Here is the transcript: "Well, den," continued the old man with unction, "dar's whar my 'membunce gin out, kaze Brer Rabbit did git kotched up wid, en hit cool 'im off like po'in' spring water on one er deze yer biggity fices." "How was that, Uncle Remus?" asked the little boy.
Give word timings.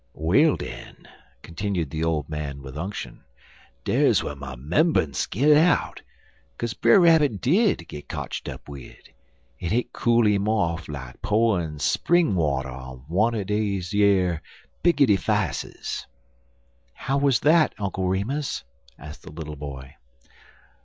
"Well, 0.15 0.55
den," 0.55 1.07
continued 1.43 1.91
the 1.91 2.03
old 2.03 2.27
man 2.27 2.63
with 2.63 2.75
unction, 2.75 3.23
"dar's 3.85 4.23
whar 4.23 4.35
my 4.35 4.55
'membunce 4.55 5.27
gin 5.29 5.55
out, 5.55 6.01
kaze 6.57 6.73
Brer 6.73 6.99
Rabbit 6.99 7.39
did 7.39 7.87
git 7.87 8.09
kotched 8.09 8.49
up 8.51 8.67
wid, 8.67 9.13
en 9.61 9.69
hit 9.69 9.93
cool 9.93 10.25
'im 10.25 10.47
off 10.47 10.87
like 10.89 11.21
po'in' 11.21 11.77
spring 11.77 12.33
water 12.33 12.69
on 12.71 13.05
one 13.07 13.35
er 13.35 13.43
deze 13.43 13.93
yer 13.93 14.41
biggity 14.83 15.17
fices." 15.19 16.07
"How 16.93 17.19
was 17.19 17.41
that, 17.41 17.75
Uncle 17.77 18.07
Remus?" 18.09 18.63
asked 18.97 19.21
the 19.21 19.31
little 19.31 19.55
boy. 19.55 19.97